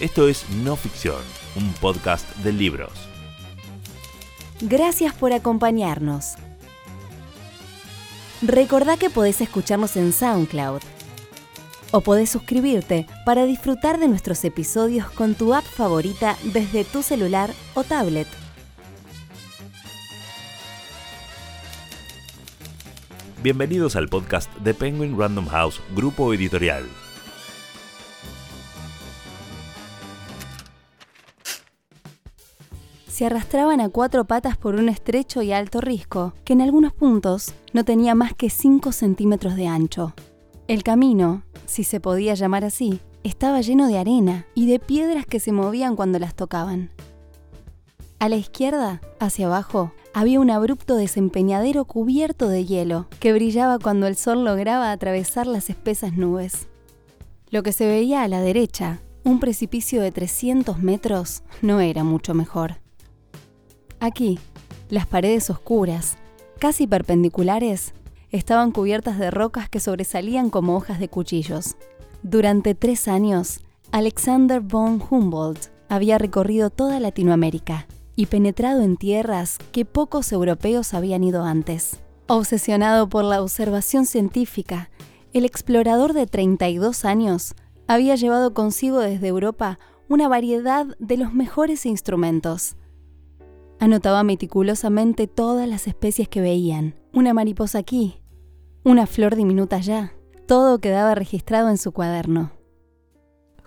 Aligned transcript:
Esto 0.00 0.28
es 0.28 0.48
No 0.48 0.76
Ficción, 0.76 1.20
un 1.56 1.74
podcast 1.74 2.26
de 2.36 2.54
libros. 2.54 2.90
Gracias 4.62 5.12
por 5.12 5.34
acompañarnos. 5.34 6.36
Recordá 8.40 8.96
que 8.96 9.10
podés 9.10 9.42
escucharnos 9.42 9.98
en 9.98 10.14
SoundCloud 10.14 10.80
o 11.90 12.00
podés 12.00 12.30
suscribirte 12.30 13.06
para 13.26 13.44
disfrutar 13.44 14.00
de 14.00 14.08
nuestros 14.08 14.42
episodios 14.46 15.10
con 15.10 15.34
tu 15.34 15.52
app 15.52 15.64
favorita 15.64 16.38
desde 16.44 16.84
tu 16.84 17.02
celular 17.02 17.52
o 17.74 17.84
tablet. 17.84 18.28
Bienvenidos 23.42 23.96
al 23.96 24.08
podcast 24.08 24.50
de 24.60 24.72
Penguin 24.72 25.18
Random 25.18 25.46
House, 25.48 25.78
grupo 25.94 26.32
editorial. 26.32 26.88
Se 33.20 33.26
arrastraban 33.26 33.82
a 33.82 33.90
cuatro 33.90 34.24
patas 34.24 34.56
por 34.56 34.76
un 34.76 34.88
estrecho 34.88 35.42
y 35.42 35.52
alto 35.52 35.82
risco, 35.82 36.32
que 36.42 36.54
en 36.54 36.62
algunos 36.62 36.94
puntos 36.94 37.52
no 37.74 37.84
tenía 37.84 38.14
más 38.14 38.32
que 38.32 38.48
5 38.48 38.92
centímetros 38.92 39.56
de 39.56 39.66
ancho. 39.66 40.14
El 40.68 40.82
camino, 40.82 41.42
si 41.66 41.84
se 41.84 42.00
podía 42.00 42.32
llamar 42.32 42.64
así, 42.64 42.98
estaba 43.22 43.60
lleno 43.60 43.88
de 43.88 43.98
arena 43.98 44.46
y 44.54 44.70
de 44.70 44.78
piedras 44.78 45.26
que 45.26 45.38
se 45.38 45.52
movían 45.52 45.96
cuando 45.96 46.18
las 46.18 46.34
tocaban. 46.34 46.92
A 48.20 48.30
la 48.30 48.36
izquierda, 48.36 49.02
hacia 49.18 49.48
abajo, 49.48 49.92
había 50.14 50.40
un 50.40 50.50
abrupto 50.50 50.96
desempeñadero 50.96 51.84
cubierto 51.84 52.48
de 52.48 52.64
hielo 52.64 53.06
que 53.18 53.34
brillaba 53.34 53.78
cuando 53.78 54.06
el 54.06 54.16
sol 54.16 54.46
lograba 54.46 54.92
atravesar 54.92 55.46
las 55.46 55.68
espesas 55.68 56.14
nubes. 56.14 56.68
Lo 57.50 57.62
que 57.62 57.72
se 57.72 57.86
veía 57.86 58.22
a 58.22 58.28
la 58.28 58.40
derecha, 58.40 59.02
un 59.24 59.40
precipicio 59.40 60.00
de 60.00 60.10
300 60.10 60.78
metros, 60.78 61.42
no 61.60 61.80
era 61.80 62.02
mucho 62.02 62.32
mejor. 62.32 62.79
Aquí, 64.00 64.38
las 64.88 65.06
paredes 65.06 65.50
oscuras, 65.50 66.16
casi 66.58 66.86
perpendiculares, 66.86 67.92
estaban 68.30 68.72
cubiertas 68.72 69.18
de 69.18 69.30
rocas 69.30 69.68
que 69.68 69.78
sobresalían 69.78 70.48
como 70.50 70.74
hojas 70.74 70.98
de 70.98 71.08
cuchillos. 71.08 71.76
Durante 72.22 72.74
tres 72.74 73.08
años, 73.08 73.60
Alexander 73.92 74.60
von 74.60 75.02
Humboldt 75.08 75.68
había 75.88 76.16
recorrido 76.16 76.70
toda 76.70 77.00
Latinoamérica 77.00 77.86
y 78.16 78.26
penetrado 78.26 78.82
en 78.82 78.96
tierras 78.96 79.58
que 79.72 79.84
pocos 79.84 80.32
europeos 80.32 80.94
habían 80.94 81.24
ido 81.24 81.44
antes. 81.44 82.00
Obsesionado 82.26 83.08
por 83.08 83.24
la 83.24 83.42
observación 83.42 84.06
científica, 84.06 84.90
el 85.32 85.44
explorador 85.44 86.12
de 86.12 86.26
32 86.26 87.04
años 87.04 87.54
había 87.86 88.14
llevado 88.14 88.54
consigo 88.54 89.00
desde 89.00 89.28
Europa 89.28 89.78
una 90.08 90.28
variedad 90.28 90.86
de 90.98 91.16
los 91.16 91.34
mejores 91.34 91.86
instrumentos. 91.86 92.76
Anotaba 93.80 94.22
meticulosamente 94.24 95.26
todas 95.26 95.66
las 95.66 95.86
especies 95.86 96.28
que 96.28 96.42
veían. 96.42 96.94
Una 97.14 97.32
mariposa 97.32 97.78
aquí, 97.78 98.20
una 98.84 99.06
flor 99.06 99.36
diminuta 99.36 99.76
allá. 99.76 100.12
Todo 100.46 100.80
quedaba 100.80 101.14
registrado 101.14 101.70
en 101.70 101.78
su 101.78 101.90
cuaderno. 101.92 102.52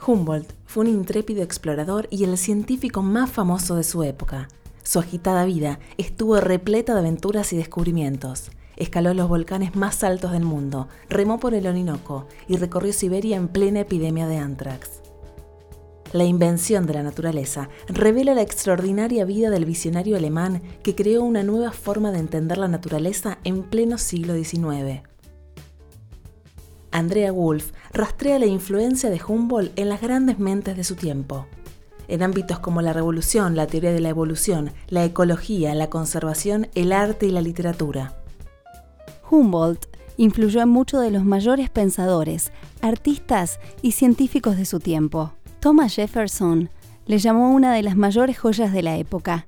Humboldt 0.05 0.53
fue 0.65 0.83
un 0.83 0.91
intrépido 0.91 1.41
explorador 1.41 2.07
y 2.11 2.25
el 2.25 2.37
científico 2.37 3.01
más 3.01 3.31
famoso 3.31 3.75
de 3.75 3.83
su 3.83 4.03
época. 4.03 4.49
Su 4.83 4.99
agitada 4.99 5.45
vida 5.45 5.79
estuvo 5.97 6.39
repleta 6.39 6.93
de 6.93 6.99
aventuras 6.99 7.51
y 7.51 7.57
descubrimientos. 7.57 8.51
Escaló 8.75 9.15
los 9.15 9.27
volcanes 9.27 9.75
más 9.75 10.03
altos 10.03 10.31
del 10.31 10.43
mundo, 10.43 10.89
remó 11.09 11.39
por 11.39 11.55
el 11.55 11.65
Orinoco 11.65 12.27
y 12.47 12.57
recorrió 12.57 12.93
Siberia 12.93 13.37
en 13.37 13.47
plena 13.47 13.79
epidemia 13.79 14.27
de 14.27 14.37
anthrax. 14.37 15.02
La 16.13 16.25
invención 16.25 16.85
de 16.85 16.93
la 16.93 17.01
naturaleza 17.01 17.69
revela 17.87 18.35
la 18.35 18.43
extraordinaria 18.43 19.25
vida 19.25 19.49
del 19.49 19.65
visionario 19.65 20.15
alemán 20.15 20.61
que 20.83 20.93
creó 20.93 21.23
una 21.23 21.41
nueva 21.41 21.71
forma 21.71 22.11
de 22.11 22.19
entender 22.19 22.59
la 22.59 22.67
naturaleza 22.67 23.39
en 23.43 23.63
pleno 23.63 23.97
siglo 23.97 24.35
XIX. 24.35 25.01
Andrea 26.91 27.31
Wolf 27.31 27.71
rastrea 27.91 28.37
la 28.37 28.45
influencia 28.45 29.09
de 29.09 29.19
Humboldt 29.27 29.71
en 29.75 29.89
las 29.89 30.01
grandes 30.01 30.37
mentes 30.37 30.77
de 30.77 30.83
su 30.83 30.95
tiempo. 30.95 31.47
En 32.07 32.21
ámbitos 32.21 32.59
como 32.59 32.83
la 32.83 32.93
revolución, 32.93 33.55
la 33.55 33.65
teoría 33.65 33.91
de 33.91 33.99
la 33.99 34.09
evolución, 34.09 34.71
la 34.89 35.03
ecología, 35.03 35.73
la 35.73 35.89
conservación, 35.89 36.67
el 36.75 36.91
arte 36.91 37.25
y 37.25 37.31
la 37.31 37.41
literatura. 37.41 38.21
Humboldt 39.31 39.87
influyó 40.17 40.61
en 40.61 40.69
muchos 40.69 41.01
de 41.01 41.09
los 41.09 41.25
mayores 41.25 41.71
pensadores, 41.71 42.51
artistas 42.81 43.59
y 43.81 43.93
científicos 43.93 44.57
de 44.57 44.65
su 44.65 44.79
tiempo. 44.79 45.33
Thomas 45.63 45.95
Jefferson 45.95 46.69
le 47.05 47.19
llamó 47.19 47.53
una 47.53 47.73
de 47.73 47.83
las 47.83 47.95
mayores 47.95 48.37
joyas 48.37 48.73
de 48.73 48.83
la 48.83 48.97
época. 48.97 49.47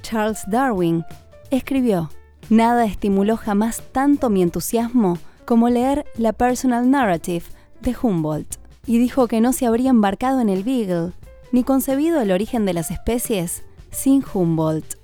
Charles 0.00 0.44
Darwin 0.46 1.04
escribió, 1.50 2.08
Nada 2.48 2.86
estimuló 2.86 3.36
jamás 3.36 3.82
tanto 3.92 4.30
mi 4.30 4.40
entusiasmo 4.40 5.18
como 5.44 5.68
leer 5.68 6.06
la 6.16 6.32
Personal 6.32 6.90
Narrative 6.90 7.44
de 7.82 7.94
Humboldt, 8.00 8.56
y 8.86 8.98
dijo 8.98 9.28
que 9.28 9.42
no 9.42 9.52
se 9.52 9.66
habría 9.66 9.90
embarcado 9.90 10.40
en 10.40 10.48
el 10.48 10.64
Beagle 10.64 11.12
ni 11.52 11.64
concebido 11.64 12.22
el 12.22 12.32
origen 12.32 12.64
de 12.64 12.72
las 12.72 12.90
especies 12.90 13.62
sin 13.90 14.24
Humboldt. 14.32 14.94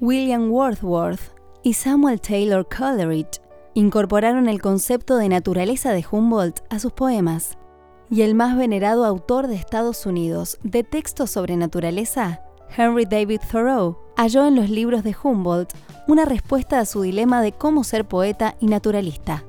William 0.00 0.50
Wordsworth 0.50 1.30
y 1.62 1.74
Samuel 1.74 2.20
Taylor 2.20 2.66
Coleridge 2.66 3.40
incorporaron 3.74 4.48
el 4.48 4.60
concepto 4.60 5.18
de 5.18 5.28
naturaleza 5.28 5.92
de 5.92 6.04
Humboldt 6.10 6.64
a 6.68 6.80
sus 6.80 6.90
poemas, 6.90 7.56
y 8.10 8.22
el 8.22 8.34
más 8.34 8.56
venerado 8.56 9.04
autor 9.04 9.46
de 9.46 9.56
Estados 9.56 10.06
Unidos 10.06 10.58
de 10.62 10.84
textos 10.84 11.30
sobre 11.30 11.56
naturaleza, 11.56 12.40
Henry 12.76 13.04
David 13.04 13.40
Thoreau, 13.50 13.98
halló 14.16 14.46
en 14.46 14.56
los 14.56 14.70
libros 14.70 15.02
de 15.02 15.14
Humboldt 15.22 15.74
una 16.06 16.24
respuesta 16.24 16.80
a 16.80 16.86
su 16.86 17.02
dilema 17.02 17.42
de 17.42 17.52
cómo 17.52 17.84
ser 17.84 18.06
poeta 18.06 18.56
y 18.60 18.66
naturalista. 18.66 19.44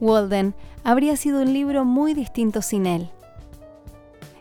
Walden 0.00 0.54
habría 0.82 1.16
sido 1.16 1.42
un 1.42 1.52
libro 1.52 1.84
muy 1.84 2.14
distinto 2.14 2.62
sin 2.62 2.86
él. 2.86 3.10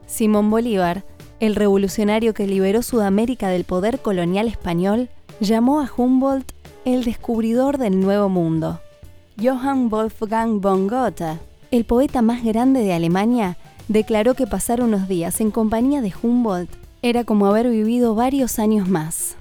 Simón 0.08 0.50
Bolívar, 0.50 1.06
el 1.40 1.56
revolucionario 1.56 2.34
que 2.34 2.48
liberó 2.48 2.82
Sudamérica 2.82 3.50
del 3.50 3.64
poder 3.64 4.00
colonial 4.00 4.48
español, 4.48 5.10
llamó 5.40 5.80
a 5.80 5.90
Humboldt 5.96 6.52
el 6.86 7.04
descubridor 7.04 7.78
del 7.78 8.00
Nuevo 8.00 8.30
Mundo. 8.30 8.80
Johann 9.42 9.90
Wolfgang 9.90 10.60
von 10.60 10.88
Goethe, 10.88 11.38
el 11.72 11.86
poeta 11.86 12.22
más 12.22 12.44
grande 12.44 12.82
de 12.82 12.94
Alemania, 12.94 13.58
declaró 13.90 14.36
que 14.36 14.48
pasar 14.48 14.82
unos 14.82 15.10
días 15.10 15.42
en 15.42 15.52
compañía 15.52 16.02
de 16.02 16.14
Humboldt 16.22 16.72
era 17.02 17.26
como 17.26 17.48
haber 17.48 17.70
vivido 17.70 18.16
varios 18.16 18.60
años 18.60 18.88
más. 18.88 19.36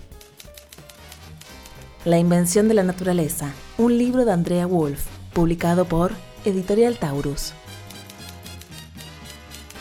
La 2.04 2.18
invención 2.18 2.66
de 2.68 2.74
la 2.74 2.82
naturaleza, 2.82 3.52
un 3.76 3.96
libro 3.98 4.24
de 4.24 4.32
Andrea 4.32 4.66
Wolf, 4.66 5.06
publicado 5.34 5.84
por 5.84 6.12
Editorial 6.44 6.98
Taurus. 6.98 7.52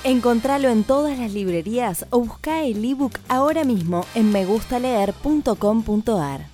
Encontralo 0.03 0.69
en 0.69 0.83
todas 0.83 1.17
las 1.17 1.33
librerías 1.33 2.05
o 2.09 2.19
busca 2.19 2.63
el 2.63 2.83
ebook 2.83 3.17
ahora 3.29 3.63
mismo 3.63 4.05
en 4.15 4.31
megustaleer.com.ar. 4.31 6.47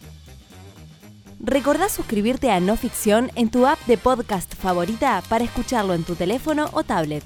Recordá 1.39 1.89
suscribirte 1.89 2.51
a 2.51 2.59
No 2.59 2.77
Ficción 2.77 3.31
en 3.35 3.49
tu 3.49 3.65
app 3.65 3.79
de 3.85 3.97
podcast 3.97 4.53
favorita 4.55 5.23
para 5.29 5.43
escucharlo 5.43 5.93
en 5.93 6.03
tu 6.03 6.15
teléfono 6.15 6.69
o 6.73 6.83
tablet. 6.83 7.23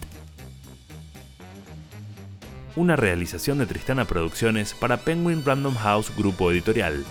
Una 2.77 2.95
realización 2.95 3.57
de 3.57 3.65
Tristana 3.65 4.05
Producciones 4.05 4.75
para 4.75 4.97
Penguin 4.97 5.43
Random 5.43 5.73
House 5.77 6.11
Grupo 6.15 6.51
Editorial 6.51 7.03